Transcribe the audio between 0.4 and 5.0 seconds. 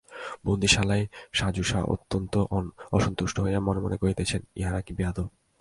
বন্দীশালায় শাসুজা অত্যন্ত অসন্তুষ্ট হইয়া মনে মনে কহিতেছেন, ইহারা কী